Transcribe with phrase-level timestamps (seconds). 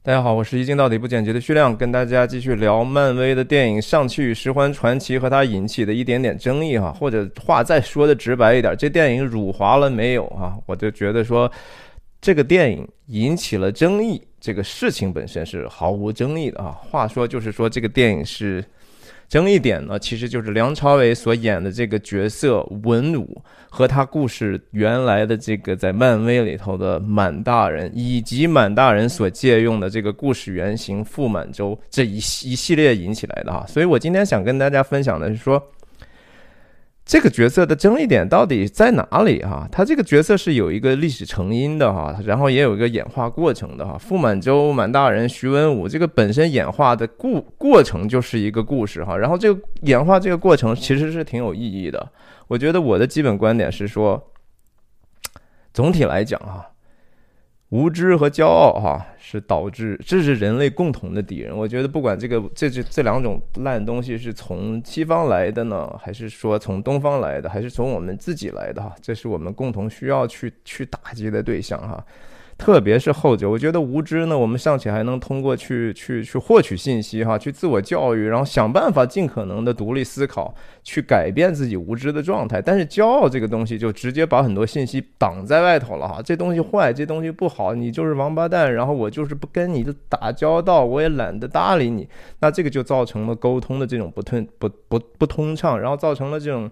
[0.00, 10.56] 大家好，我是一镜到底不剪辑的徐亮，跟大家继续聊漫威的电影《上汽十环传奇》和它引起的一点点争议哈，或者话再说的直白一点，这电影辱华了没有啊？
[10.66, 11.50] 我就觉得说，
[12.20, 16.70] 这个电影引起了争议，这个事情本身是毫无争议的啊。
[16.70, 18.64] 话说就是说，这个电影是。
[19.28, 32.20] 争议点呢，其实就是梁朝伟所演的这个角色文武和他故事原来的这个在漫威里头的满大人，以及满大人所借用的这个故事原型傅满洲这一一
[32.56, 33.64] 系列引起来的哈。
[33.68, 35.62] 所以我今天想跟大家分享的是说。
[37.08, 39.66] 这个角色的争议点到底在哪里哈？
[39.72, 43.96] 他这个角色是有一个历史成因的哈，然后也有一个演化过程的哈。
[43.96, 52.12] 傅满洲、满大人、徐文武这个本身演化的故过程就是一个故事哈，然后这个演化这个过程其实是挺有意义的。
[52.46, 54.22] 我觉得我的基本观点是说，
[55.72, 56.66] 总体来讲哈。
[57.70, 61.54] 无知和骄傲，哈，是导致这是人类共同的敌人。
[61.54, 72.02] 我觉得不管这个这这这两种烂东西是从西方来的呢，还是说从东方来的，还是从我们自己来的，哈，这是我们共同需要去去打击的对象，哈。
[72.58, 82.60] 特别是后者，我觉得无知呢，我们尚且还能通过去去去获取信息哈，去自我教育，然后想办法尽可能的独立思考，去改变自己无知的状态。
[82.60, 86.20] 但是骄傲这个东西，就直接把很多信息挡在外头了哈。
[86.20, 92.08] 这东西坏，这东西不好，你就是王八蛋，然后我就是不跟你打交道，我也懒得搭理你。
[92.40, 96.68] 那这个就造成了沟通的这种不通不不不通畅，然后造成了这种。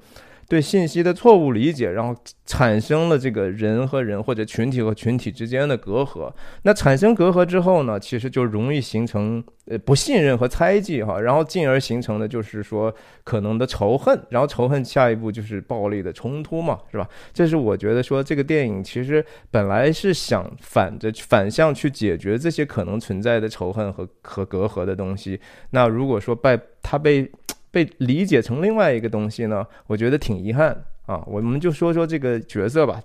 [0.48, 6.32] 对信息的错误理解，然后产生了这个人和人或者群体和群体之间的隔阂。
[6.62, 17.08] 那产生隔阂之后呢，其实就容易形成呃不信任和猜忌哈，然后进而形成的就是说可能的仇恨，然后仇恨下一步就是暴力的冲突嘛，是吧？
[17.34, 25.40] 这是我觉得说这个电影其实本来是想反着反向去解决这些可能存在的仇恨和和隔阂的东西。
[25.70, 27.28] 那如果说被他被。
[27.76, 31.22] 被理解成另外一个东西呢，我觉得挺遗憾啊。
[31.26, 33.02] 我们就说说这个角色吧，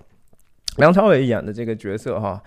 [0.77, 2.41] 梁朝伟演的这个角色哈，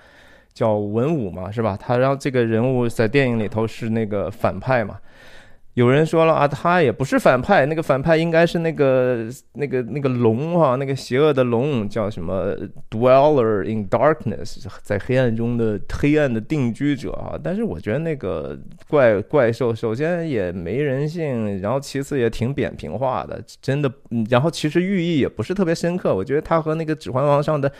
[0.55, 1.77] 叫文武嘛，是吧？
[1.77, 4.99] 他让这个人物在电影里头是那个反派嘛。
[5.75, 12.55] 有人说了啊，他也不是反派，那个反派应该是那个那个那个龙哈，那个邪恶的龙叫什么
[12.89, 17.37] ？Dweller in darkness，在黑暗中的黑暗的定居者哈。
[17.43, 18.57] 但是我觉得那个
[18.89, 23.93] 怪怪兽首先也没人性，然后其次也挺扁平化的，真的。
[24.31, 27.71] 然后其实寓意也不是特别深刻，我觉得他和那个指环王上的。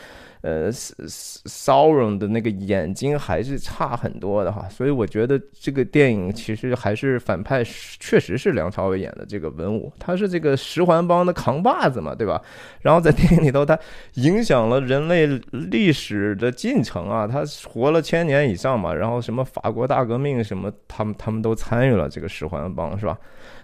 [0.45, 7.63] 呃，Sauron 的那个眼睛还是差很多的哈，所以我觉得这个电影其实还是反派，
[7.99, 12.39] 确实是梁朝伟演的这个文武，他是这个十环帮的扛把子嘛，对吧？
[12.81, 13.75] 然后在电影里头，他
[14.15, 23.17] 影响了人类历史的进程啊，他活了千年以上嘛，然后什么法国大革命什么，他们他们都参与了这个十环帮，是吧？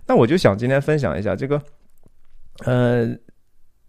[0.08, 1.62] 那我就想今天分享一下这个，
[2.66, 3.16] 呃。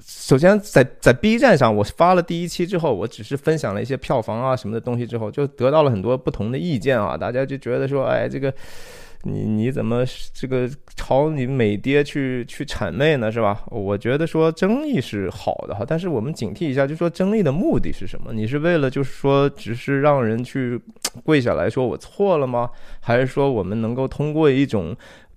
[0.04, 7.16] 首先，在在 B 站上，我发了第一期之后，我只是分享了一些票房啊什么的东西之后，就得到了很多不同的意见啊。
[7.16, 8.52] 大家就觉得说，哎，这个
[9.22, 10.04] 你你怎么
[10.34, 13.62] 这个朝你美爹去去谄媚呢，是吧？
[13.70, 18.32] 我觉得说争议是好的哈，但是我们警惕一下，就说争议的目的是什么？
[18.32, 20.80] 你是为了就是说，只是让人去
[21.24, 22.68] 跪下来说我错了吗？
[23.00, 24.96] 还是说我们能够通过一种？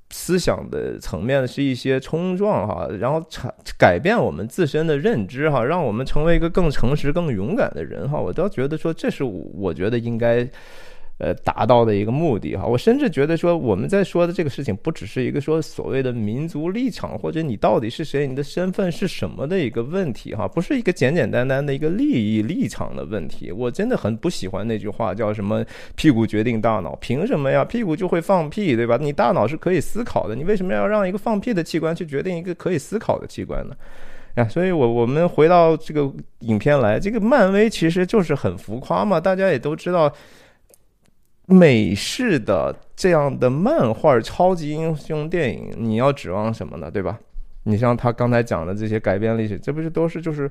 [0.10, 8.20] 思想的层面是一些冲撞哈，然后产改变我们自身的认知哈，让我们成为一个更诚实、更勇敢的人哈。
[8.20, 10.50] 我倒觉得说，这是我觉得应该。
[11.18, 23.50] 呃，达到的一个目的哈，我甚至觉得说，我们在说的这个事情，不只是一个说所谓的民族立场，或者你到底是谁，你的身份是什么的一个问题哈，不是一个简简单单的一个利益立场的问题。
[23.50, 25.64] 我真的很不喜欢那句话，叫什么
[25.96, 27.64] “屁股决定大脑”，凭什么呀？
[27.64, 28.97] 屁股就会放屁，对吧？
[29.00, 33.74] 你大脑是可以思考的，你为什么要让一个放屁的器官去决定一个可以思考的器官呢？
[34.36, 40.14] 呀，所以我我们回到这个影片来，这个漫威其实就是很浮夸嘛，大家也都知道。
[41.48, 46.90] 美式的这样的漫画超级英雄电影，你要指望什么呢？
[46.90, 47.20] 对吧？
[47.64, 50.50] 你像他刚才讲的这些改编历史，这不是都是就是。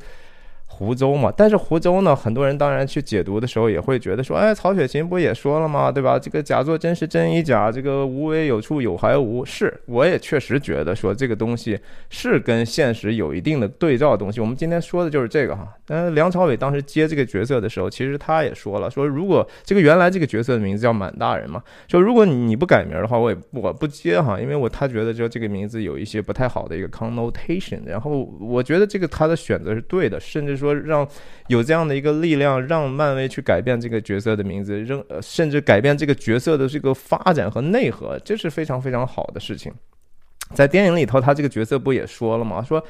[0.67, 5.93] 湖州嘛，但是湖州呢，很多人当然去解读的时候也会觉得说，哎，曹雪芹不也说了吗？
[5.93, 6.19] 对吧？
[6.19, 9.45] 这个假作真是真亦假，这个无为有处有还无。
[9.45, 11.79] 是，我也确实觉得说这个东西
[12.11, 14.41] 是跟现实有一定的对照的东西。
[14.41, 15.73] 我们今天说的就是这个哈。
[15.87, 27.79] 但是，梁朝伟当时接这个角色的时候，其实他也说了，说如果这个原来这个角色的名字叫满大人嘛，说如果你不改名的话，我也我不接哈，因为我他觉得就这个名字有一些不太好的一个 connotation。
[27.87, 30.54] 然后我觉得这个他的选择是对的，甚至。
[30.57, 31.07] 说让
[31.49, 39.73] 有这样的一个力量，让漫威去改变这个角色的名字，扔甚至改变这个角色的这个发展和内核，这是非常非常好的事情。
[40.53, 42.63] 在电影里头，他这个角色不也说了吗？
[42.63, 42.85] 说。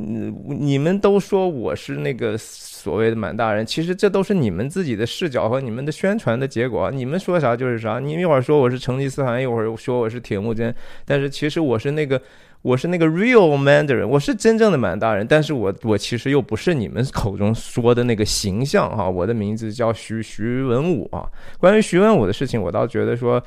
[0.00, 6.88] 你们都说我是那个所谓的满大人，其实这都是你们自己的视角和你们的宣传的结果。
[6.88, 10.72] 你们说啥就是啥，你们一会儿说我是成吉思汗，一会儿说我是铁木真，
[11.04, 12.22] 但是其实我是那个，
[12.62, 19.08] 我是那个 real mandarin，我是真正的满大人，但是我我其实又不是你们口中说的那个形象哈。
[19.08, 21.26] 我的名字叫徐徐文武啊。
[21.58, 23.42] 关于徐文武的事情，我倒觉得说。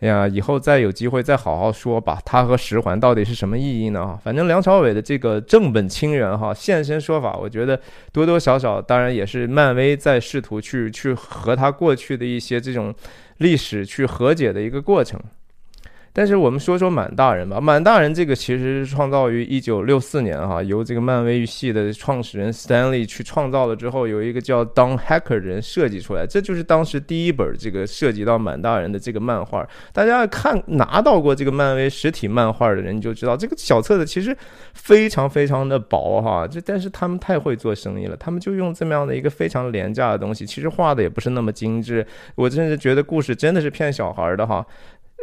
[0.00, 2.20] 哎呀，以后再有机会再好好说吧。
[2.22, 4.18] 他和十环到底是什么意义呢？
[4.22, 7.80] 反正梁朝伟的这个正本清源哈现身说法，我觉得
[8.12, 12.94] 多多少少当然也是漫威在试图去去和他过去的一些这种
[13.38, 15.18] 历史去和解的一个过程。
[16.16, 29.68] 但是我们说说满大人吧，满大人这个其实是创造于一九六四年哈，由这个漫威系的创始人 Stanley 去创造了之后，有一个叫 Don Hacker 人设计出来，这就是当时第一本这个涉及到满大人的这个漫画。
[29.92, 34.34] 大家看拿到过这个漫威实体漫画的人就知道，这个小册子其实
[34.72, 44.64] 非常非常的薄哈，这但是他们太会做生意了，他们就用这么样的一个非常廉价的东西，其实画的也不是那么精致，我甚至觉得故事真的是骗小孩的哈。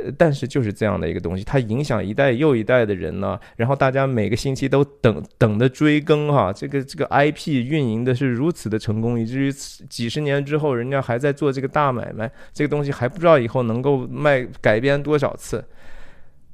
[0.01, 3.39] 呃，但是就是这样的一个东西，它影响一代又一代的人呢。
[3.55, 15.63] 然后大家每个星期都等等的追更哈，这个这个 IP 运营的是如此的成功，以至于几十年之后，人家还在做这个大买卖，这个东西还不知道以后能够卖改编多少次。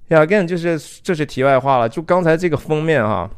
[0.09, 1.87] 呀，again，就是这是题外话了。
[1.87, 3.29] 就刚才这个封面哈，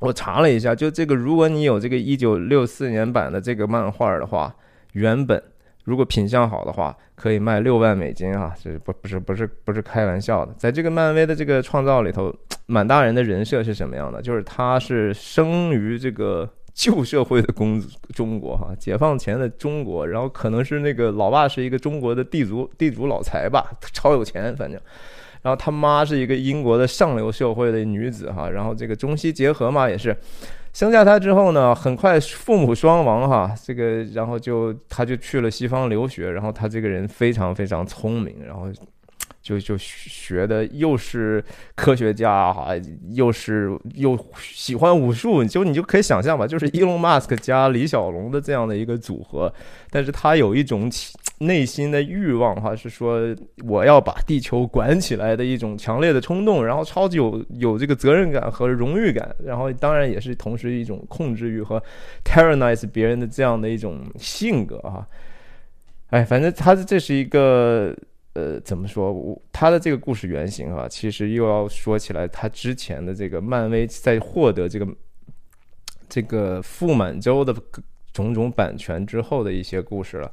[0.00, 4.54] 我查了一下，就这个，如果你有这个一九六四年版的这个漫画的话，
[4.92, 5.42] 原本。
[5.84, 8.54] 如果品相好的话，可以卖六万美金啊！
[8.62, 10.54] 这不不是不是不是开玩笑的。
[10.56, 12.32] 在这个漫威的这个创造里头，
[12.66, 14.22] 满大人的人设是什么样的？
[14.22, 17.82] 就是他是生于这个旧社会的公
[18.14, 24.80] 中国哈，解放前的中国，然后可能是那个老爸是一个中国的地主地主老财吧，超有钱，反正。
[25.42, 30.16] 然后他妈是一个英国的上流社会的女子哈，然后这个中西结合嘛，也是。
[30.72, 38.68] 生下他之后呢，很快父母双亡哈，这个然后就他就去了西方留学，然后他这个人非常非常聪明，然后。
[39.42, 42.68] 就就学的又是科学家哈，
[43.10, 49.52] 又是又喜欢武术，就你就可以想象吧，就是伊隆马斯克加李小龙的这样的一个组合。
[49.90, 50.88] 但是他有一种
[51.46, 53.20] 内心的欲望哈，是说
[53.64, 61.82] 我要把地球管起来的一种强烈的冲动，然后超级有有这个责任感和荣誉感，然后当然也是同时一种控制欲和
[62.24, 65.06] tyrannize 别人的这样的一种性格哈。
[66.10, 67.96] 哎，反正他这是一个。
[68.34, 69.12] 呃，怎么说？
[69.12, 74.88] 我他的这个故事原型啊，其实又要说起来，他之前的这个漫威在获得这个
[76.08, 77.54] 这个傅满洲的
[78.10, 80.32] 种种版权之后的一些故事了。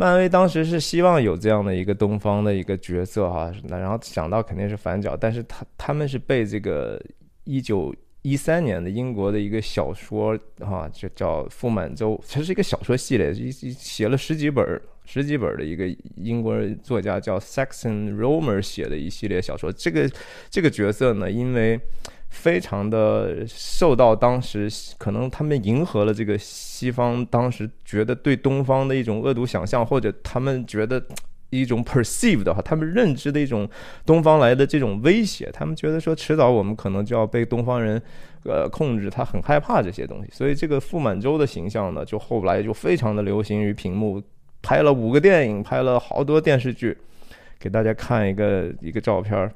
[0.00, 6.98] 漫威当时是希望有这样的一个东方的一个角色哈，那然后想到肯定是反角，但是他他们是被这个
[7.44, 14.80] 一九一三年的英国的一个小说哈，就叫傅满洲，它是一个小说系列，一写了十几本。
[15.04, 20.08] 十几本的一个英国作家叫 Saxon Romer 写的一系列小说，这个
[20.48, 21.78] 这个角色呢，因为
[22.30, 31.04] 非常的受到当时可能他们迎合了这个西方当时觉得对东方的一种恶毒想象，或者他们觉得
[31.50, 33.68] 一种 perceived 哈，他们认知的一种
[34.06, 38.00] 东方来的这种威胁，他们觉得说迟早我们可能就要被东方人
[38.44, 44.22] 呃控制，他很害怕这些东西，所以这个傅满洲的形象呢，就后来就非常的流行于屏幕。
[44.62, 46.94] 拍了五个电影，拍了好多电视剧，
[47.58, 49.50] 给大家看一个一个照片儿。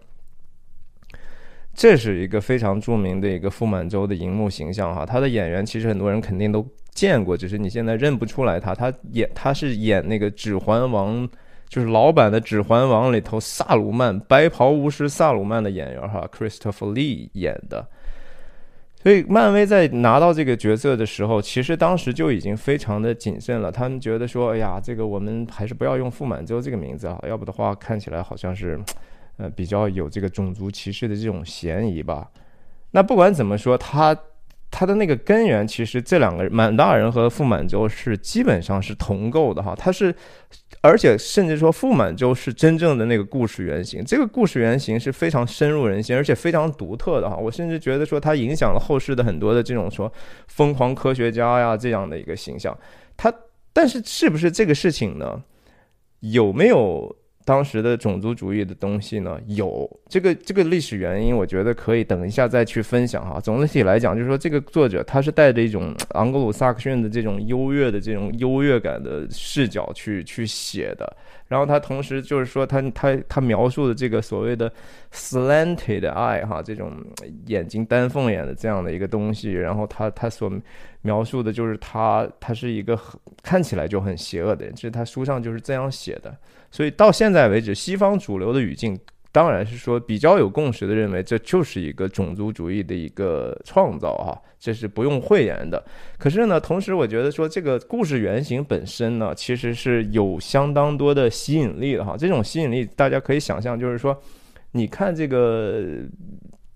[1.75, 8.75] 这是一个非常著名的一个傅满洲的荧幕形象哈，他的演员其实很多人肯定都见过，只是你现在认不出来他。
[8.75, 11.29] 他演他是演那个《指环王》，
[11.69, 17.87] 就是老版的《指环王》里头萨鲁曼白袍巫师萨鲁曼的演员哈，Christopher Lee 演的。
[19.03, 23.71] 所以，漫威在拿到这个角色的时候，其实当时就已经非常的谨慎了。
[23.71, 28.81] 他们觉得说：“哎呀，这个我们还是不要用傅满洲这个名字啊，要不的话看起来好像是，
[29.37, 32.31] 呃，比较有这个种族歧视的这种嫌疑吧。”
[32.93, 34.17] 那不管怎么说，他。
[34.77, 39.73] 他的那个根源，其实这两个满大人和傅满洲是基本上是同构的哈。
[39.73, 40.13] 他是，
[40.81, 44.05] 而且甚至说傅满洲是真正的那个故事原型。
[44.05, 47.37] 这个故事原型是非常深入人心，而且非常独特的哈。
[47.37, 50.13] 我甚至觉得说，他影响了后世的很多的这种说
[50.49, 52.77] 疯狂科学家呀这样的一个形象。
[53.17, 53.33] 他，
[53.73, 55.41] 但是是不是这个事情呢？
[56.19, 57.15] 有没有
[57.45, 63.39] 当时的种族主义的东西呢，有这个这个历史原因，我觉得可以等一下再去分享哈。
[63.39, 71.17] 总体来讲，就是说这个作者他是带着一种盎格鲁撒克逊的这种优越的这种优越感的视角去去写的。
[71.47, 74.73] 然后他同时就是说他他他描述的这个所谓的
[75.13, 76.91] slanted eye 哈，这种
[77.47, 80.51] 眼睛丹凤眼的这样的一个东西，然后他他所
[81.03, 86.35] 描述的就是他他是一个很看起来就很邪恶的人，其实他书上就是这样写的。
[86.75, 88.99] 所以到现在为止，西方主流的语境
[89.31, 95.81] 当然是说比较有共识的，认为这就是一个种族主义的一个创造哈，这是不用讳言的。
[96.19, 102.17] 可是呢，同时我觉得说这个故事原型本身呢，其实是有相当多的吸引力的哈。
[102.19, 104.21] 这种吸引力大家可以想象，就是说，
[104.73, 105.81] 你看这个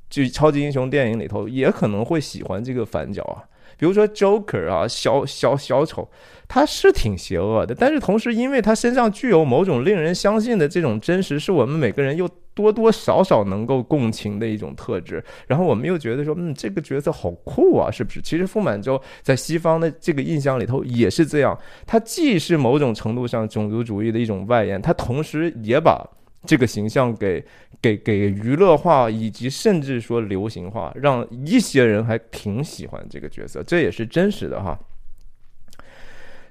[0.09, 3.43] 就超级英雄电影里头，也可能会喜欢这个反角啊。
[3.79, 6.09] 比如说 Joker 啊，小小小丑，
[6.47, 15.25] 他是挺邪恶的，但是同时，因为他身上具有某种令人相信的这种真实，是我们每个人又多多少少能够共情的一种特质。
[15.47, 18.21] 然后我们又觉得说，嗯，这个角色好酷啊，是不是？
[18.21, 21.57] 其实傅满洲在西方的这个印象里头也是这样，
[21.87, 26.05] 他既是某种程度上种族主义的一种外延，他同时也把。
[26.49, 27.45] 这个形象给
[27.83, 34.79] 给给娱乐化，以及甚至说流行化，让一些人还挺喜欢这个角色，这也是真实的哈。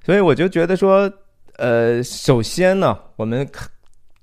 [0.05, 1.11] 所以我就觉得说，
[1.55, 3.67] 呃，首先呢，我们客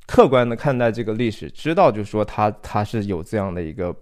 [0.07, 3.93] 客观的看待这个历史，知道就是说他他是有这样的一个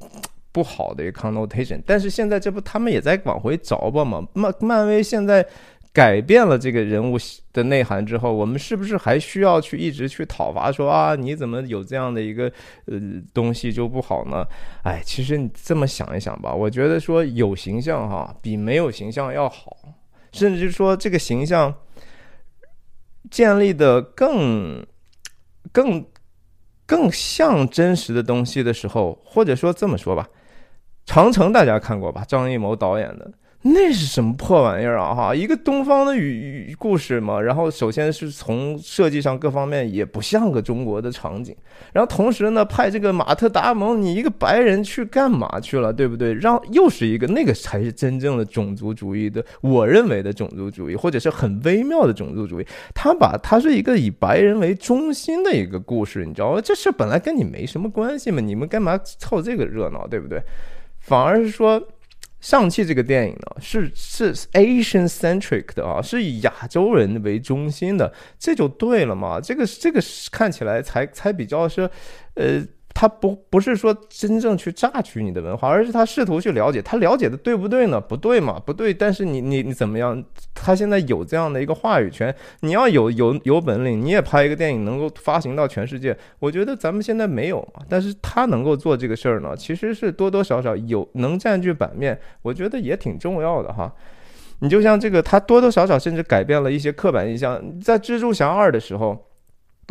[0.53, 4.23] 不好的一个 connotation，但是现在这不他们也在往回找吧嘛？
[4.35, 5.47] 漫漫威现在。
[5.93, 7.19] 改变了这个人物
[7.53, 12.51] 的内涵之后，我们是不是还需要去一直去讨伐说啊，你怎么有这样的一个
[12.87, 12.99] 呃
[13.35, 14.43] 东西就不好呢？
[14.85, 19.77] 哎，其实你这么想一想吧，我觉得说有形象哈比没有形象要好，
[20.33, 21.75] 甚至说这个形象
[23.31, 24.83] 建立的更
[25.73, 26.07] 更
[26.87, 30.27] 更像真实的东西的时候，或者说这么说吧，
[31.05, 32.25] 长城大家看过吧？
[32.27, 33.31] 张艺谋导演的。
[33.65, 35.15] 那是什么破玩意儿啊！
[35.15, 37.41] 哈，一个东方的语语故事嘛。
[37.41, 41.55] 然后，首先是从设计上各方面也不像个中国的场景。
[41.93, 46.35] 然后，同时呢，派这个马特·达蒙，你一个白人去干嘛去了，对不对？
[46.35, 52.67] 让又是一个那个才是真正的种族主义的，我认为的种族主义，或者是很微妙的种族主义。
[52.93, 56.61] 他把它是一个以白人为中心的一个故事，你知道吗？
[56.61, 60.43] 这事本来跟你没什么关系嘛，你们干嘛凑这个热闹，对不对？
[60.99, 61.81] 反而是说。
[62.43, 69.41] 上汽这个电影呢，是是 Asian centric 的啊，是以亚洲人为中心的，这就对了嘛？
[69.41, 71.89] 这个这个看起来才才比较是，
[72.35, 72.63] 呃。
[72.95, 78.01] 他不不是说真正去榨取你的文化，而是他试图去了解，他了解的对不对呢？
[78.01, 78.95] 不对嘛，不对。
[78.95, 80.23] 但是你你你怎么样？
[80.55, 86.17] 他现在有这样的一个话语权，你要有有有本领，你也拍一个电影能够发行到全世界。
[86.39, 93.93] 我觉得咱们现在没有嘛，但是他能够做这个事儿呢，其实是多多少少有能占据版面，我觉得也挺重要的哈。
[94.61, 99.19] 你就像这个，他多多少少甚至改变了一些刻板印象，在蜘蛛侠二的时候。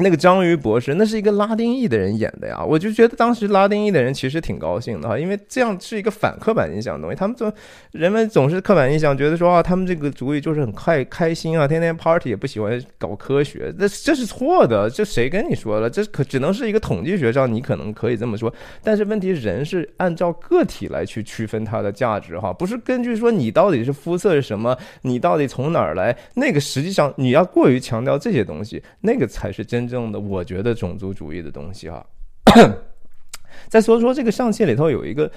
[0.01, 7.15] 那个章鱼博士，那是一个拉丁裔的人演的呀，我就觉得当时拉丁裔的人其实挺高兴的哈，因为这样是一个反刻板印象的东西。
[7.15, 7.53] 他们总
[7.91, 14.89] 人们总是刻板印象，觉得说啊，他们这个主意就是很开开心啊，天天 party 也不喜欢搞科学，这这是错的。
[14.89, 15.87] 这谁跟你说了？
[15.87, 29.90] 这可只能是一个统计学上你可能可以这么说，但是问题人是按照个体来去区分它的价值哈，不是根据说你到底是肤色是什么，你到底从哪儿来，那个实际上你要过于强调这些东西，那个才是真。
[29.91, 32.05] 正的，我觉得种族主义的东西哈。
[33.67, 35.29] 再说说这个上戏里头有一个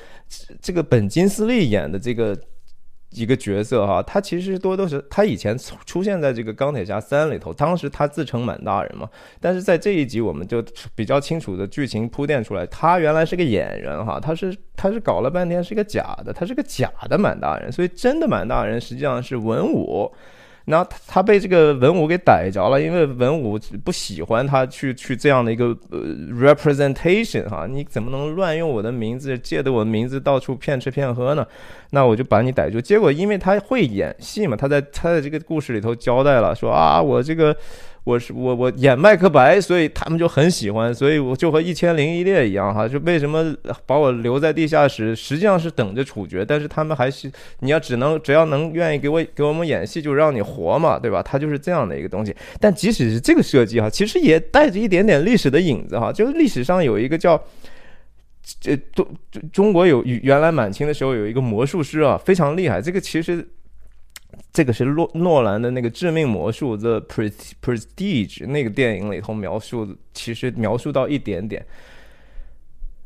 [0.62, 2.36] 这个本金斯利演的这个
[3.10, 9.08] 一个角色哈，他其实多都是他以前出现在这个钢铁侠三里头，当时他自称满大人嘛，
[9.40, 20.10] 但是在这一集我们就比较清楚的剧情铺垫出来，他原来是个演员哈，他是他是搞了半天是个假的，他是个假的满大人，所以真的满大人实际上是文武。
[20.66, 26.00] 那他被这个文武给逮着了，因为文武不喜欢他去去这样的一个呃
[26.32, 31.46] representation 哈，你怎么能乱用我的名字，借的我的名字到处骗吃骗喝呢？
[31.90, 32.80] 那我就把你逮住。
[32.80, 37.56] 结果因为他会演戏嘛，他在他在这个故事里头交代了，说啊我这个。
[38.04, 43.56] 我是我我演麦克白，所以他们就很喜欢，所以我就和一千零一夜一样哈，就为什么
[43.86, 51.22] 把我留在地下室，实际上是等着处决，但是他们还是你要只能只要能愿意给我给我们演戏，就让你活嘛，对吧？
[51.22, 52.36] 他就是这样的一个东西。
[52.60, 57.42] 但即使是这个设计哈，其实也带着一点点历史的影子哈，就是历史上有一个叫
[58.60, 59.08] 这中
[59.50, 63.48] 中国有原来满清的时候有一个魔术师啊，非常厉害，这个其实。
[64.54, 71.66] 这个是诺诺兰的那个《致命魔术》The Prestige 那个电影里头描述，其实描述到一点点。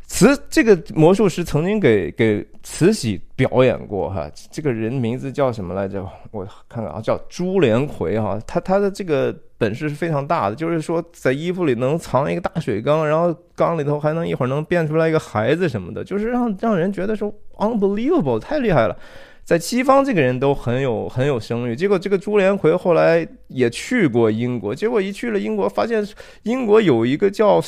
[0.06, 6.06] 慈这个魔术师曾经给给慈禧表演过哈，这个人名字叫什么来着？
[6.32, 8.38] 我看看啊，叫朱连魁哈。
[8.46, 18.98] 他他的这个本事是非常大的，就是说在衣服里能藏一个大水缸，然后缸里头还能一会儿能变出来一个孩子什么的，就是让让人觉得说 unbelievable，太厉害了。
[19.48, 21.74] 在西方，这个人都很有很有声誉。
[21.74, 26.06] 结果这个朱连魁后来也去过英国，结果一去了英国，发现
[26.42, 27.58] 英国有一个叫。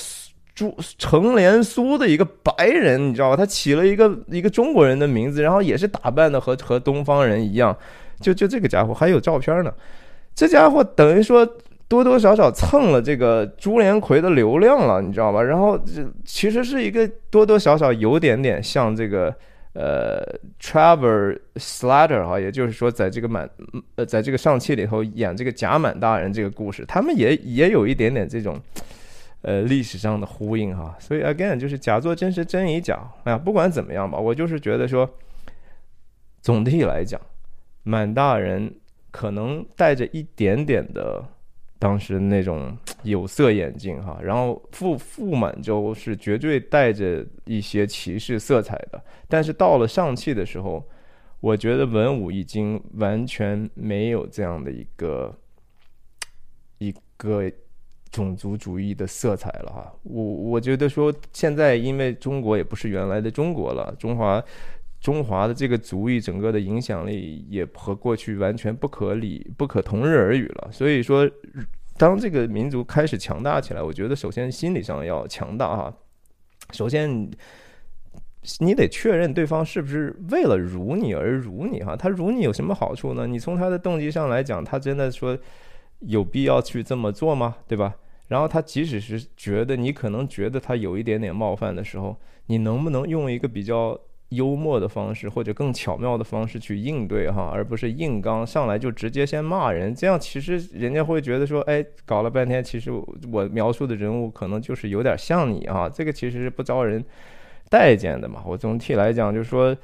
[0.52, 3.36] 朱成连苏的一个白人，你知道吧？
[3.36, 7.74] 他起了一个一个中国人的名字，然后也是打扮的和和东方人一样，
[8.20, 9.72] 就就这个家伙还有照片呢。
[10.34, 11.48] 这家伙等于说
[11.88, 15.40] 多多少少蹭了这个朱连魁的流量了，你知道吧？
[15.40, 19.34] 然后这其实是一个多多少少有点点像这个
[19.74, 20.20] 呃
[20.58, 23.48] t r a v e r Slatter 哈，也就是说在这个满
[23.96, 28.60] 呃在这个上期里头演这个假满大人这个故事，他们也也有一点点这种。
[29.42, 33.10] 呃，历史上的呼应哈，所以 again 就是假作真时真亦假。
[33.24, 35.10] 哎呀，不管怎么样吧，我就是觉得说，
[36.42, 37.18] 总体来讲，
[37.82, 38.70] 满大人
[39.10, 41.24] 可能带着一点点的
[41.80, 49.02] 当时那种有色眼镜哈，然后傅傅满洲是绝对带着一些歧视色彩的。
[49.26, 50.86] 但是到了上汽的时候，
[51.40, 55.36] 我觉得文武已经完全没有这样的一个
[56.78, 57.50] 一个。
[58.12, 64.42] 种族主义的色彩了哈，我我觉得说现在因为中国也不是原来的中国了，中华
[65.00, 70.68] 中华的这个族裔整个的影响力也和过去完全不可理不可同日而语了。
[70.70, 71.28] 所以说，
[71.96, 75.94] 当这个民族开始强大起来，我觉得首先心理上要强大哈。
[76.72, 77.30] 首先，
[78.58, 83.26] 你得确认对方是不是为了辱你而辱你哈，他辱你有什么好处呢？
[83.26, 85.38] 你从他的动机上来讲，他真的说。
[86.06, 87.56] 有必要去这么做吗？
[87.68, 87.94] 对吧？
[88.28, 92.16] 然后他即使是觉得你可能觉得他有一点点冒犯的时候，
[92.46, 94.00] 你能不能用一个比较
[94.30, 99.94] 幽默的方式或者更巧妙的方式去应对哈，而不是硬刚上来就直接先骂人？
[99.94, 102.90] 这样其实人家会觉得说，哎，搞了半天，其实
[103.30, 107.04] 我描述的人物可能就是有点像你啊，这个其实是不招人
[107.68, 108.42] 待见的嘛。
[108.46, 109.76] 我总体来讲就是说。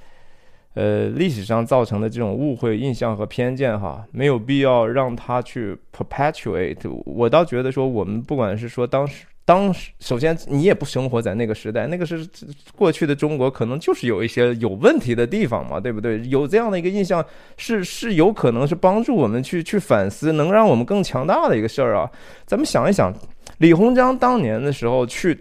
[0.79, 6.77] 呃，历史上造成的这种误会、印象和偏见，哈，没有必要让他去 perpetuate。
[7.07, 12.29] 我倒觉得说，我们不管是说当时，当时，首先你也不生活在那个时代，那个是
[12.77, 16.21] 过去的中国，可能就是有一些有问题的地方嘛，对不对？
[16.29, 17.25] 有这样的一个印象，
[17.57, 22.11] 是是有可能是帮助我们去去反思，能让我们更强大的一个事儿啊。
[22.45, 23.15] 咱们想一想，
[23.59, 25.39] 李鸿章当年的时候去。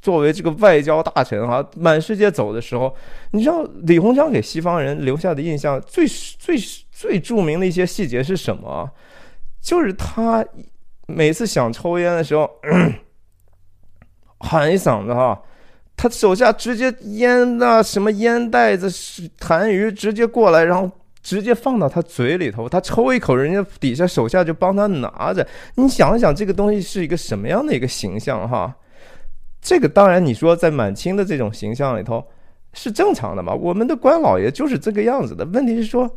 [0.00, 2.94] 作为这个外交大臣哈，满世界走的时候，
[3.30, 6.06] 你知道李鸿章给西方人留下的印象最
[6.38, 6.58] 最
[6.92, 8.90] 最著名的一些细节是什么？
[9.62, 10.44] 就是他
[11.06, 12.50] 每次想抽烟的时候，
[14.44, 15.40] 喊一嗓子哈，
[15.96, 18.88] 他手下直接烟那什么烟袋子、
[19.40, 20.90] 痰盂直接过来，然后
[21.22, 25.46] 直接放到他嘴里头，他抽一口，人家底下手下就帮他拿着。
[25.76, 28.74] 你想想，这个东西是一个什么样的一个形象哈？
[29.62, 32.22] 这个当然，你说在满清的这种形象里头
[32.74, 33.54] 是正常的嘛？
[33.54, 35.44] 我们的官老爷就是这个样子的。
[35.46, 36.14] 问题是说，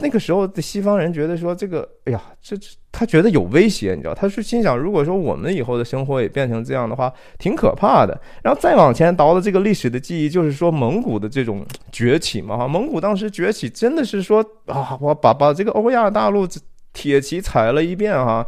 [0.00, 4.14] 那个时候的西方人觉得说这个，哎呀，这这他觉得有威胁，你知道？
[4.14, 8.20] 他是心想，如果说我们以后的生活也变成这样的话，挺可怕的。
[8.42, 16.46] 然后再往前倒的这个历史的记忆，就是说蒙古的这种崛起嘛，哈，蒙古当时崛起真的是说啊，我把把这个欧亚大陆
[16.92, 18.46] 铁骑踩了一遍哈。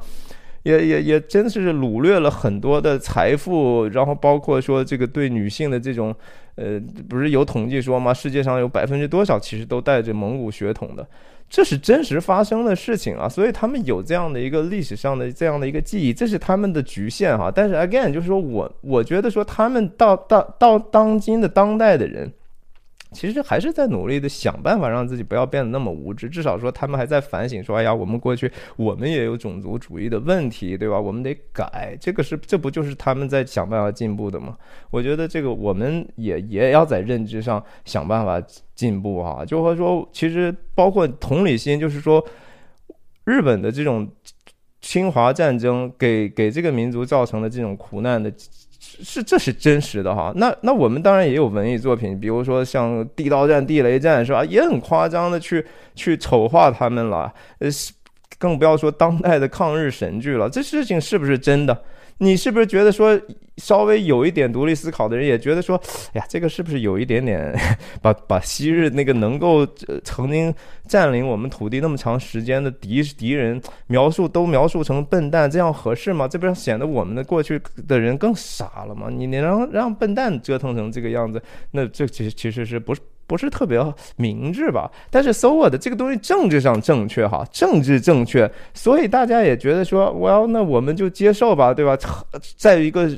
[0.66, 6.12] 也也也真是掳掠了很多的财富，然后包括说这个对女性的这种，
[6.56, 8.12] 呃，不是有统计说吗？
[8.12, 11.06] 世界上有百分之多少其实都带着蒙古血统的，
[11.48, 13.28] 这是真实发生的事情啊！
[13.28, 17.48] 所以他们有这样的一个历史上的这样的一个记忆，这是他们的局限哈。
[17.54, 22.32] 但是 again，就是说我我觉得说他们到到到当今的当代的人。
[23.12, 31.00] 其实还是在努力的想办法让自己不要变得那么无知，至少说他们还在反省，说哎呀，我们过去我们也有种族主义的问题，对吧？
[31.00, 34.56] 我们得改，这个是这不就是他们在想办法进步的吗？
[34.90, 42.22] 我觉得这个我们也也要在认知上想办法进步哈，就和说，其实包括同理心，就是说
[43.24, 44.08] 日本的这种
[44.80, 48.32] 侵华战争给给这个民族造成的这种苦难的。
[49.02, 50.32] 是，这是真实的哈。
[50.36, 54.44] 那那我们当然也有文艺作品，比如说像《地道战》《地雷战》，是吧？
[54.44, 57.32] 也很夸张的去去丑化他们了。
[57.58, 57.68] 呃，
[58.38, 60.48] 更不要说当代的抗日神剧了。
[60.48, 61.82] 这事情是不是真的？
[62.18, 63.20] 你是不是觉得说，
[63.58, 65.76] 稍微有一点独立思考的人也觉得说，
[66.14, 67.54] 哎呀，这个是不是有一点点
[68.00, 69.66] 把把昔日那个能够
[70.02, 70.52] 曾经
[70.88, 76.26] 占领我们土地那么长时间的敌敌人描述都描述成笨蛋，这样合适吗？
[76.26, 79.08] 这不是显得我们的过去的人更傻了吗？
[79.10, 83.00] 你你让让笨蛋折腾成这个样子，那这其实其实是不是？
[83.26, 83.82] 不是特别
[84.16, 84.90] 明智吧？
[85.10, 91.96] 但是 so what 这个东西政治上正确哈，政治正确，所以大家也觉得说，，Well，那我们就接受吧，对吧？
[92.56, 93.08] 再一个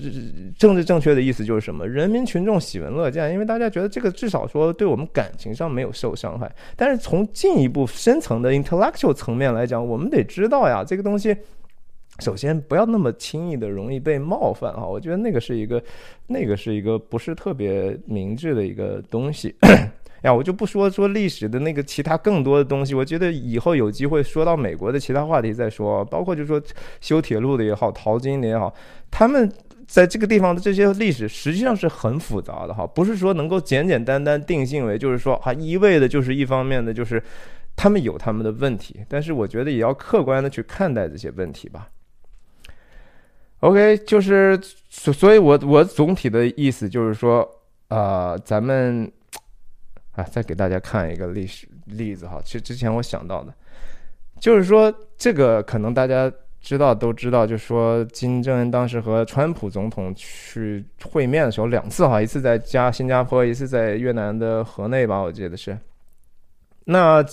[0.59, 1.87] 政治正确的意思就是什么？
[1.87, 6.51] 人民群众喜闻乐见，因为大家觉得这个至少说对我们感情上没有受伤害。
[6.77, 11.37] 但是从进一步深层的 intellectual 层面来讲，我们得知道呀，这个东西。
[12.21, 14.85] 首先，不要那么轻易的容易被冒犯啊！
[14.85, 15.81] 我觉得那个是一个，
[16.27, 19.55] 那个是一个不是特别明智的一个东西。
[20.23, 26.61] 呀，我就不说说历史的那个其他更多的东西，我觉得以后有机会说到美国的其他话题再说，包括就说
[27.01, 28.75] 修铁路的也好，淘金的也好，
[29.11, 29.51] 他们
[29.87, 37.23] 在这个地方的这些历史实际上是很复杂的哈，不是说能够简简单单定性为就是说啊一味的就是一方面的，就是
[37.77, 41.89] 他们有他们的问题，但是我觉得也要客观的去看待这些问题吧。
[43.61, 44.57] OK，就是
[44.89, 47.49] 所所以，我我总体的意思就是说，
[47.89, 49.11] 呃，咱们
[50.19, 52.41] 啊，再给大家看一个历史例子哈。
[52.45, 53.55] 其实之前我想到的，
[54.41, 65.79] 就是说这个可能大家知道都知道，就是说金正恩当时和川普总统去会面的时候两次哈，一次在加新加坡，一次在越南的河内吧，我记得是。
[66.85, 67.25] 那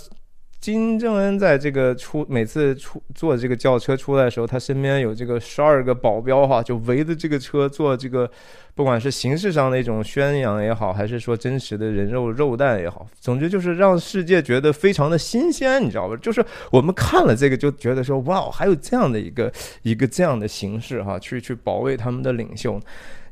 [0.66, 8.28] 金正恩在这个出每次出坐这个轿车出来的时候，他身边有这个十二个保镖哈，就围着这个车做这个，
[8.74, 16.18] 不管是形式上的一种宣扬也好，还是说真实的人肉肉弹也好，总之就是让世界觉得非常的新鲜，你知道吧？
[16.18, 22.82] 就是我们看了这个就觉得说，哇，还有这样的一个一个这样的形式哈，去去保卫他们的领袖。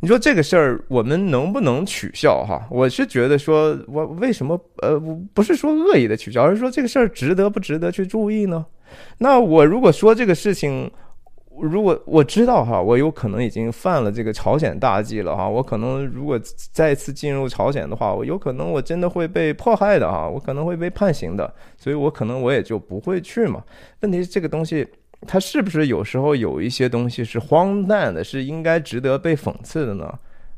[0.03, 2.67] 你说这个事儿我们能不能取笑哈？
[2.69, 4.99] 我是觉得说，我为什么呃
[5.33, 8.65] 不是说恶意的取笑，而是说这个事儿值得不值得去注意呢？
[9.19, 10.91] 那我如果说这个事情，
[11.57, 16.37] 如果我知道哈，我有可能已经犯了这个朝鲜大忌了哈，我可能如果
[16.73, 23.63] 再次进入朝鲜的话，我有可能我真的会被迫害的哈，我可能会被判刑的，所以我可能我也就不会去嘛。
[24.01, 24.85] 问题是这个东西。
[25.27, 30.13] 他是不是有时候有一些东西是荒诞的，是应该值得被讽刺的呢？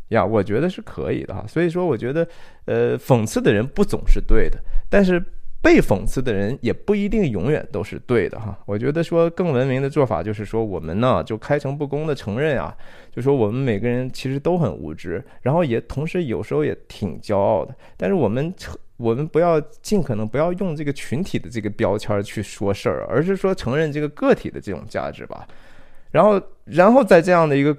[0.10, 1.46] 呀，我觉得是可以的哈。
[1.48, 2.28] 所以说，我觉得，
[2.66, 5.24] 呃，讽刺的人不总是对的，但是
[5.62, 8.58] 被讽刺的人也不一定永远都是对的哈。
[8.66, 12.76] 我觉得说更文明的做法就是说，我们呢就开诚布公的承认啊，
[13.12, 18.54] 就说我们每个人其实都很无知，然后也同时有时候也挺骄傲的，但是我们。
[18.98, 25.46] 我们不要尽可能不要用这个群体的这个标签去说事儿，而是说承认这个个体的这种价值吧。
[26.12, 27.76] 然后，然后在这样的一个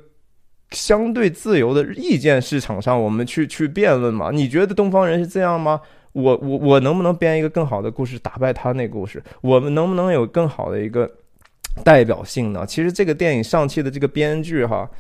[0.73, 4.31] 相对自由的意见市场上，我们去去辩论嘛？
[4.31, 5.81] 你觉得东方人是这样吗？
[6.13, 9.23] 我我我能不能编一个更好的故事打败他那故事？
[9.41, 11.11] 我们能不能有更好的一个
[11.85, 12.67] 代表性呢？
[12.67, 14.91] 其实这个电影上期的这个编剧哈。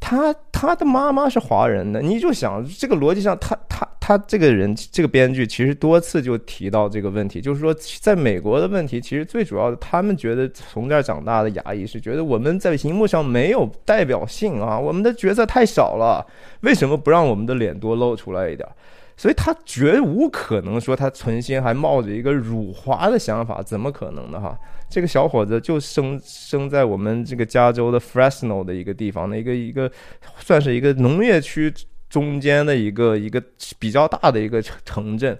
[0.00, 16.26] 他他的妈妈是华人的，你就想这个逻辑上，他他他这个人这个编剧其实多次就提到这个问题，就是说在美国的问题，其实最主要的，他们觉得从这儿长大的亚裔是觉得我们在荧幕上没有代表性啊，我们的角色太少了，
[16.62, 18.66] 为什么不让我们的脸多露出来一点？
[19.14, 24.58] 所以他绝无可能说他存心还冒着一个辱华的想法，怎么可能的哈？
[24.88, 29.92] 这个小伙子就生生在我们这个加州的 Fresno 的一个地方的一个一个，
[30.38, 31.70] 算是一个农业区
[32.08, 33.42] 中间的一个一个
[33.78, 35.38] 比较大的一个城城镇。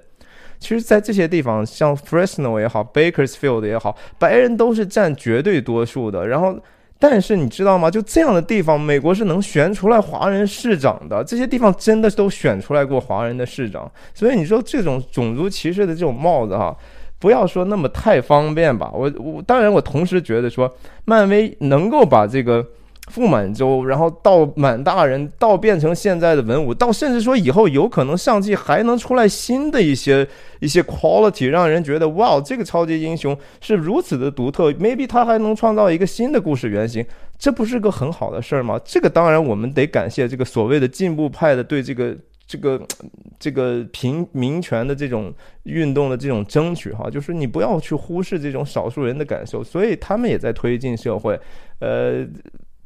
[0.59, 6.27] 其实，在这些地方，像 Fresno 也好，Bakersfield 也好，白人都是占绝对多数的。
[6.27, 6.59] 然后。
[7.01, 7.89] 但是你知道吗？
[7.89, 11.23] 就这样的地方，美国是能选出来华人市长的。
[11.23, 13.89] 这些地方真的都选出来过华人的市长。
[14.13, 16.77] 所以你说这种种族歧视的这种帽子哈，
[17.21, 18.91] 不要说那么太方便吧。
[18.93, 20.69] 我我当然我同时觉得说，
[21.05, 22.67] 漫威能够把这个。
[23.09, 30.27] 傅满洲，然后到满大人，到变成现在的文武，到甚至说以后有可能上季还能出来新的一些
[30.61, 37.05] 一些 quality，让人觉得哇，这个超级英雄是如此的独特，maybe 他还能创造一个新的故事原型，
[37.39, 38.79] 这不是个很好的事儿吗？
[38.85, 42.17] 这个当然我们得感谢这个所谓的进步派的对这个
[42.47, 42.81] 这个
[43.39, 51.39] 这个平民权的这种运动的这种争取哈，就是你不要去忽视这种少数人的感受，所以他们也在推进社会，
[51.81, 52.27] 呃。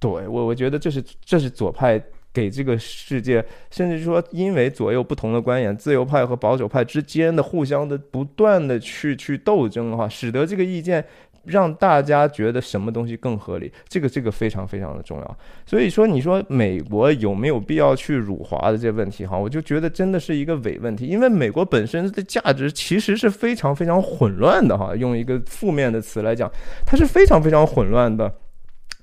[0.03, 11.05] 对我，我觉得这是这是左派给这个世界，甚至说因为左右不同的观点，自由派和保守派之间的互相的不断的去去斗争哈，使得这个意见
[11.45, 15.39] 让大家觉得什么东西更合理，这个这个非常非常的重要。
[15.67, 26.51] 所以说，你说美国有没有必要去辱华的这问题哈，我就觉得真的是一个伪问题，因为美国本身的价值其实是非常非常混乱的哈，用一个负面的词来讲，
[26.87, 28.33] 它是非常非常混乱的，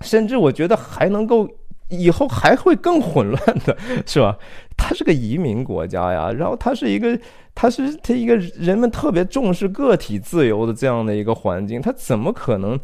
[0.02, 1.50] 甚至我觉得还能够
[1.90, 4.38] 以后还会更混乱的， 是吧？
[4.78, 7.20] 它是个移民国家呀，然后它是一个。
[7.56, 12.80] 它是它一个人们特别重视个体自由的这样的一个环境，它怎么可能？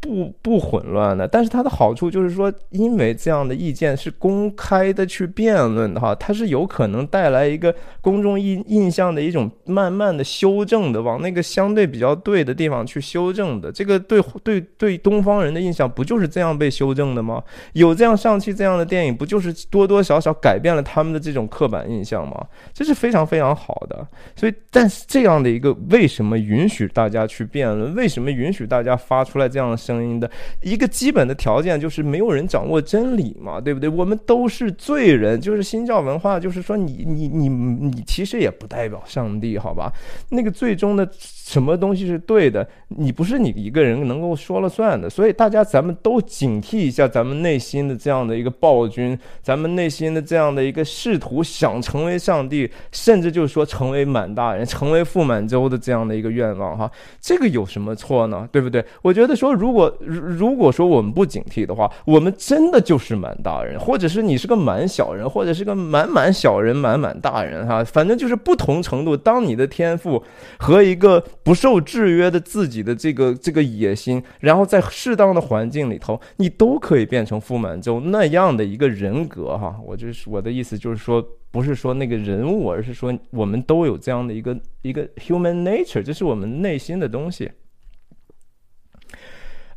[0.00, 13.70] 不不混乱的，但是它的好处就是说，因为这样的意见是公开的去辩论的哈，它是有可能带来一个公众印印象的一种慢慢的修正的，往那个相对比较对的地方去修正的。
[13.70, 17.42] 这个对对对东方人的印象不就是这样被修正的吗？
[17.74, 22.42] 有这样上汽这样的电影，不就是多多少少改变了他们的这种刻板印象吗？
[22.72, 24.06] 这是非常非常好的。
[24.34, 27.94] 所以，但是这样的一个为什么允许大家去辩论？
[27.94, 29.89] 为什么允许大家发出来这样的？
[29.90, 30.30] 声音的
[30.62, 33.88] 一个基本的条件就是没有人掌握真理嘛，对不对？
[33.88, 39.92] 我们都是罪人，就是新教文化，就是说你你你你其实也不代表上帝，好吧？
[40.28, 41.04] 那个最终的
[41.50, 45.10] 什么东西是对的，你不是你一个人能够说了算的。
[45.10, 56.88] 所以大家咱们都警惕一下咱们内心的这样的一个暴君，咱们内心的这样的一个试图想成为上帝，甚至就是说成为满大人、成为富满洲的这样的一个愿望哈，
[57.20, 58.48] 这个有什么错呢？
[58.52, 58.84] 对不对？
[59.02, 69.16] 我觉得说如果如果说我们不警惕的话，我们真的就是满大人，或者是你是个满小人，或者是个满满小人、满满大人哈，反正就是不同程度。
[69.16, 70.22] 当你的天赋
[70.58, 79.80] 和一个不受制约的自己的这个这个野心，然后在适当的环境里头，你都可以变成傅满洲那样的一个人格哈。
[79.84, 87.50] 我就是我的意思就是说，不是说那个人物，而是说我们都有这样的一个一个 human nature，这是我们内心的东西。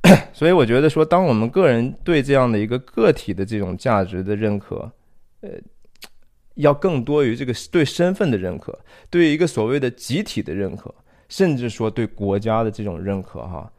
[0.34, 4.92] 所以我觉得说，当我们个人对这样的一个个体的这种价值的认可，
[5.40, 5.50] 呃，
[6.56, 8.78] 要更多于这个对身份的认可，
[9.10, 10.94] 对一个所谓的集体的认可，
[11.30, 13.72] 甚至说对国家的这种认可，哈。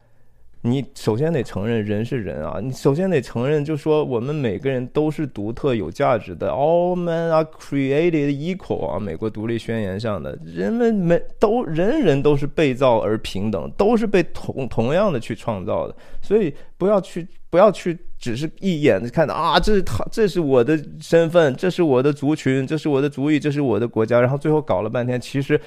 [0.67, 25.61] 你首先得承认人是人啊，你首先得承认，就说我们每个人都是独特有价值的，All men are created equal 啊，美国独立宣言上的，人们每都人人都是被造而平等，都是被同同样的去创造的，所以不要去不要去只是一眼的看到啊，这是他这是我的身份，这是我的族群，这是我的族裔，这是我的国家，然后最后搞了半天，其实。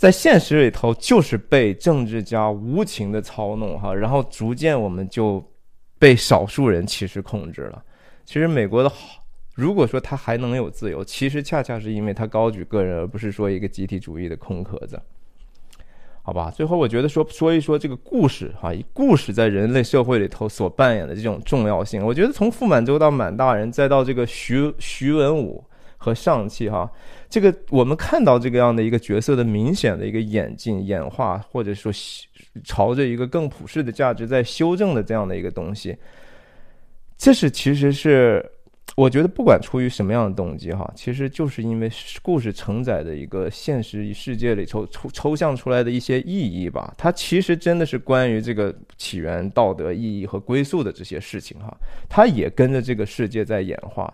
[0.00, 5.44] 在现实里头，就是被政治家无情的操弄哈，然后逐渐我们就
[5.98, 7.84] 被少数人其实控制了。
[8.24, 9.22] 其实美国的好，
[9.54, 14.98] 如果说它还能有自由，其实恰恰是因为它高举个人，而不是说一个集体主义的空壳子。
[16.22, 25.62] 好吧，最后我觉得说说一说这个故事哈，以故事在人类社会里头所扮演的这种重要性，我觉得从傅满洲到满大人，再到这个徐徐文武。
[26.02, 26.90] 和上汽哈，
[27.28, 31.92] 这个我们看到这个样的一个角色的明显的一个演进、演化，或者说
[32.64, 35.94] 朝着一个更普世的价值在修正的这样的一个东西，
[37.18, 38.42] 这是其实是
[38.96, 41.90] 我觉得不管出于什么样的动机哈，其实就是因为
[42.22, 51.76] 故事承载的一个现实世界里抽抽抽象出来的一些意义吧，它其实真的是关于这个起源、道德意义和归宿的这些事情哈，
[52.08, 54.10] 它也跟着这个世界在演化。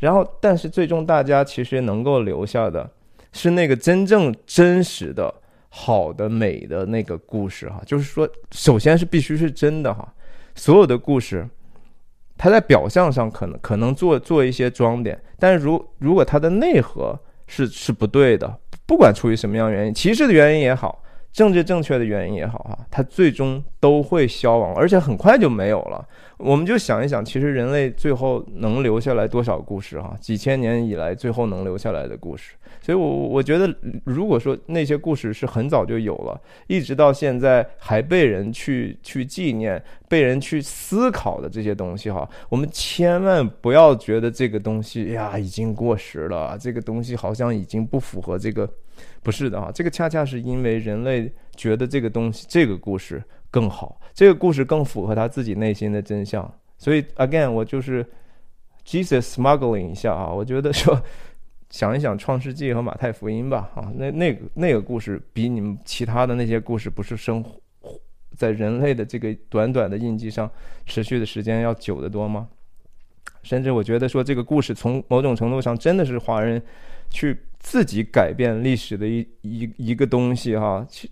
[0.00, 2.90] 然后，但是最终大家其实能够留下的，
[3.32, 5.32] 是那个真正真实的、
[5.68, 7.80] 好的、美的那个故事哈。
[7.86, 10.12] 就是说，首先是必须是真的哈。
[10.54, 11.46] 所有的故事，
[12.36, 20.99] 它在表象上可能可能做做一些装点，但是如如果它的内核是是不对的，不管出于什么样原因，歧视的原因也好。
[21.32, 26.06] 政治正确的原因也好，哈，它最终都会消亡，而且很快就没有了。
[26.36, 30.16] 我们就想一想，其实人类最后能留下来多少故事，哈？
[30.20, 32.54] 几千年以来，最后能留下来的故事。
[32.80, 33.72] 所以，我我觉得，
[34.04, 48.68] 如果说那些故事是很早就有了，一直到现在还被人去去纪念、被人去思考的这些东西，哈，我们千万不要觉得这个东西呀已经过时了，这个东西好像已经不符合这个。
[49.22, 56.50] 不是的啊，这个恰恰是因为人类觉得这个东西、这个故事更好，这个故事更符合他自己内心的真相。
[56.78, 58.04] 所以，again，我就是
[58.86, 60.98] Jesus smuggling 一下啊，我觉得说，
[61.68, 67.60] 想一想《创世纪》和《马太福音》吧，啊，那那个那个故事比你们其他的那些故事，不是生活
[68.34, 70.50] 在人类的这个短短的印记上
[70.86, 72.48] 持续的时间要久得多吗？
[73.42, 76.62] 甚至我觉得说，这个故事从某种程度上真的是华人
[77.10, 77.36] 去。
[77.60, 81.08] 自己改变历史的一一一个东西哈，其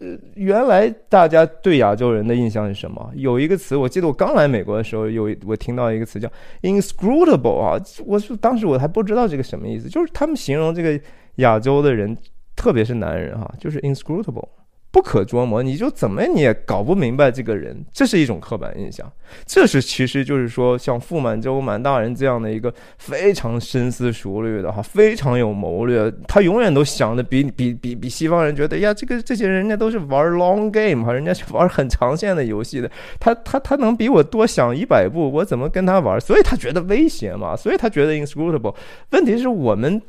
[0.00, 3.12] 呃原来大家对亚洲人的印象是什么？
[3.14, 6.30] 有一个词，我记得我刚来美国的时候，有我听到一个词叫
[6.62, 10.98] inscrutable 啊，我是当时我还不知道这个什么意思，就是他们形容这个
[11.36, 12.16] 亚洲的人，
[12.56, 14.48] 特别是男人哈，就是 inscrutable。
[14.94, 19.10] 不可捉摸，你就怎么你也搞不明白这个人，这是一种刻板印象。
[19.44, 36.20] 这是其实就是说，像傅满洲满大人这样的一个非常深思熟虑的哈，非常有谋略，他永远都想的比比比比西方人觉得呀，这个这些人家都是玩 long game 哈，人家是玩很长线的游戏的，他他他能比我多想一百步，我怎么跟他玩？
[36.20, 38.76] 所以他觉得威胁嘛，所以他觉得 inscrutable。
[39.10, 40.00] 问题是我们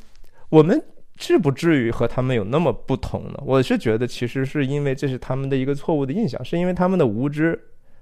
[0.49, 0.79] 我们。
[1.17, 3.39] 至不至于和他们有那么不同呢？
[3.45, 7.59] 我是觉得，其实是因为这是他们的一个错误的印象，是因为他们的无知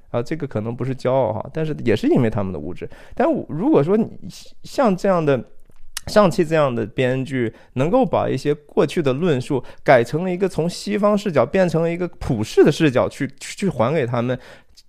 [0.10, 2.90] 啊，这个可能不是骄傲哈，但是也是因为他们的无知。
[3.16, 4.08] 但如果说你
[4.64, 5.44] 像这样的
[6.08, 14.38] 上汽这样的编剧，能够把一些过去的论述改成了一个从西方视角变成了一个普世的视角去去还给他们。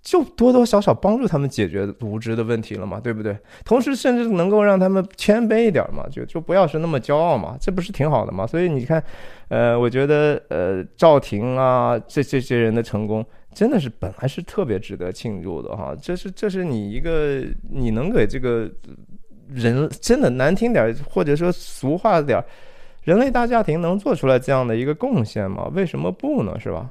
[0.05, 3.35] 就多多少少帮助他们解决无知的问题了嘛，对不对？
[3.64, 8.47] 同时，甚至能够让他们谦卑一点嘛，就就不要是那么骄傲嘛，这不是挺好的嘛？
[8.47, 9.03] 所以你看，
[9.49, 15.97] 呃，我觉得，呃，赵婷啊，这这些人的成功，真的是本来是特别值得庆祝的哈。
[15.99, 18.71] 这是这是你一个你能给这个
[19.49, 22.45] 人真的难听点，或者说俗话点，
[23.05, 25.71] 人类大家庭能做出来这样的一个贡献吗？
[25.73, 26.61] 为什么不呢？
[26.61, 26.90] 是吧？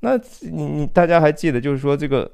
[0.00, 2.30] 那你你大家还记得，就是说这个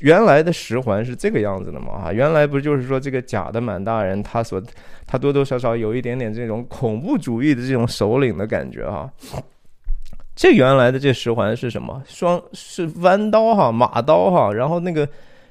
[0.00, 1.92] 原来的十环是这个样子的吗？
[1.92, 4.60] 啊，原来不就是说这个假的满大人，他所
[5.06, 9.08] 他多多少少有一点点这种恐怖主义的这种首领的感觉哈。
[10.34, 12.02] 这原来的这十环是什么？
[12.06, 15.08] 双是弯刀哈，马刀哈，然后那个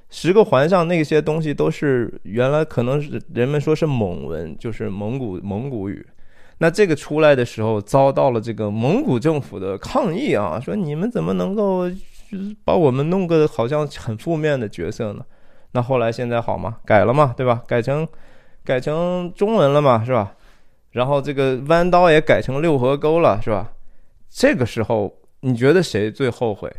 [0.09, 6.05] 十个环上那些东西都是原来可能是人们说是蒙文，就是蒙古蒙古语。
[6.63, 11.89] 那这个出来的时候，遭到了这个蒙古政府的抗议啊，说你们怎么能够
[12.63, 15.25] 把我们弄个好像很负面的角色呢？
[15.71, 16.77] 那后来现在好吗？
[16.85, 17.63] 改了嘛，对吧？
[17.65, 18.07] 改成
[18.63, 20.35] 改成中文了嘛，是吧？
[20.91, 23.71] 然后这个弯刀也改成六合钩了，是吧？
[24.29, 26.71] 这个时候你觉得谁最后悔？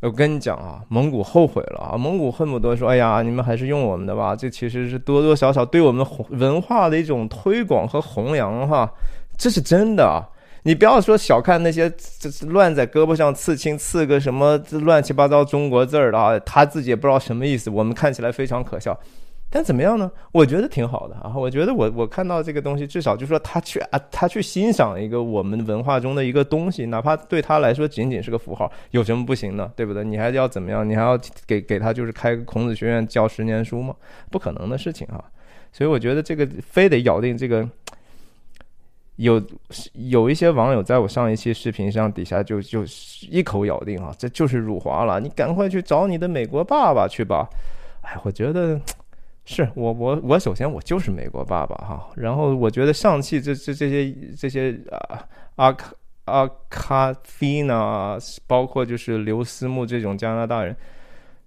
[0.00, 1.96] 我跟你讲啊，蒙古后悔了啊！
[1.96, 8.90] 蒙古恨不得说：“哎呀，你们还是用我们的吧。”这其实是多多少少对我们文化的一种推广和弘扬哈，
[9.36, 10.24] 这是真的啊！
[10.62, 18.98] 你不要说小看那些这乱在胳膊上刺青、刺个什么乱七八糟中国字儿的啊，他自己也不知道什么意思，我们看起来非常可笑。
[19.52, 20.08] 但怎么样呢？
[20.30, 21.34] 我觉得挺好的啊！
[21.36, 29.68] 我觉得我我看到这个东西，至少就说他去啊，他去欣赏一个我们文化中的一个东西，哪怕对他来说仅仅是个符号，有什么不行呢？
[29.74, 30.04] 对不对？
[30.04, 30.88] 你还要怎么样？
[30.88, 33.92] 你还要给给他就是开个孔子学院教十年书吗？
[34.30, 35.18] 不可能的事情啊！
[35.72, 37.68] 所以我觉得这个非得咬定这个，
[39.16, 39.42] 有
[39.94, 42.84] 有一些网友在我上一期视频上底下就就
[43.28, 47.48] 一口咬定啊，这就是辱华了，你赶快去找你的美国爸爸去吧！
[48.02, 48.80] 哎，我觉得。
[49.52, 55.92] 是我我我首先我就是美国爸爸哈，然后我觉得上汽这这这些这些啊阿卡
[56.26, 60.76] 阿卡菲娜，包括就是刘思慕这种加拿大人，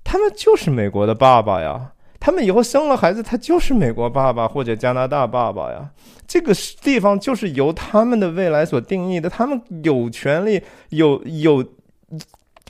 [0.03, 5.89] 他们就是美国的爸爸呀，他们以后生了孩子，他就是美国爸爸或者加拿大爸爸呀，
[6.27, 11.63] 这个地方就是由他们的未来所定义的，他们有权利有有。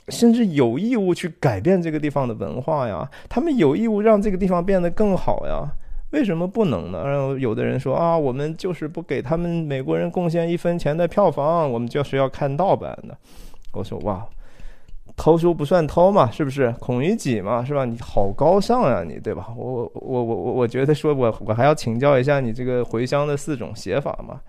[0.08, 5.66] 甚至有义务去改变这个地方的文化呀，他们有义务让这个地方变得更好呀，
[6.10, 7.02] 为什么不能呢？
[7.06, 13.16] 然后有的人说啊，我们就是不给他们美国人贡献一分钱的票房，我们就是要看盗版的。
[13.72, 14.24] 我说哇，
[15.16, 16.70] 偷书不算偷嘛，是不是？
[16.78, 17.84] 孔乙己嘛，是吧？
[17.84, 19.48] 你好高尚呀，你对吧？
[19.56, 24.40] 我我我我我我觉得说我我还要请教一下你这个回乡的四种写法嘛。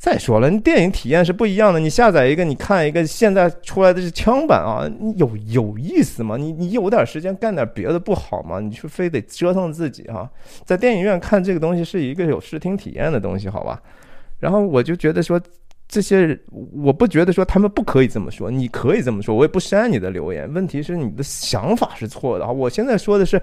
[0.00, 1.78] 再说了，你电影体验是不一样的。
[1.78, 6.38] 你下载一个，你看一个，现在出来的是枪版啊，你有有意思吗？
[6.38, 8.60] 你你有点时间干点别的不好吗？
[8.60, 10.26] 你就非得折腾自己哈，
[10.64, 13.78] 在电影院看这个东西是一个有视听体验的东西，好吧？
[14.38, 15.38] 然后我就觉得说，
[15.86, 16.38] 这些
[16.72, 20.50] 我不觉得说他们不可以这么说，你可以这么说，我也不删你的留言。
[20.50, 22.50] 问题是你的想法是错的啊！
[22.50, 23.38] 我现在说的是。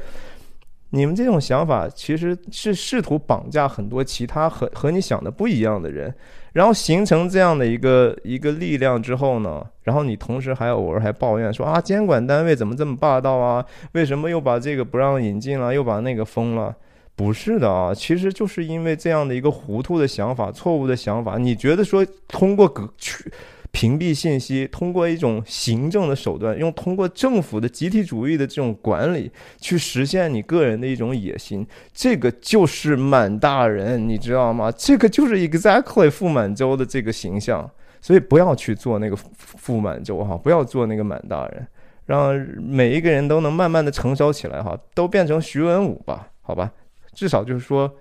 [0.90, 6.16] 你们这种想法其实是试图绑架很多其他和和你想的不一样的人，
[6.58, 13.64] 然后形成这样的一个一个力量之后呢，然后你同时还偶尔还抱怨说啊，监管单位怎么这么霸道啊？
[13.92, 16.76] 为什么又把这个不让引进了，又把那个封了？
[17.16, 23.32] 不是的啊，其实就是因为这样的一个糊涂的想法、错误的想法，你觉得说通过隔去。
[23.72, 34.72] 屏蔽信息，通过一种行政的手段，用通过政府的集体主义的这种管理去实现你个人的一种野心，这个就是满大人，你知道吗？
[34.72, 37.70] 这个就是 exactly 傅满洲的这个形象。
[38.00, 41.68] 所以不要去做那个傅满洲哈，不要做那个满大人，
[42.06, 46.72] 让每一个人都能慢慢的成熟起来哈，都变成徐文武吧，好吧，
[47.14, 47.92] 至少就是说，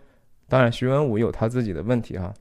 [0.48, 2.32] 当然徐文武有他自己的问题哈。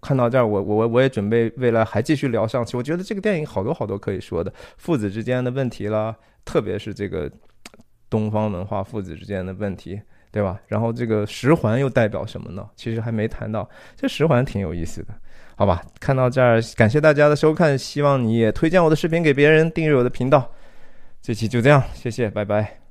[0.00, 2.76] 看到这儿，我我我也准备未来还继续聊上去。
[2.76, 7.30] 我觉得这个电影好多好多可以说的，父子之间的问题啦，特别是这个
[8.08, 10.60] 东方文化父子之间的问题，对吧？
[10.66, 12.68] 然后这个十环又代表什么呢？
[12.76, 15.08] 其实还没谈到，这十环挺有意思的，
[15.56, 15.82] 好吧？
[16.00, 20.52] 看到这儿，感谢大家的收看，希望你也推荐我的视频给别人，订阅我的频道。
[21.20, 22.87] 这期就这样，谢谢，拜拜。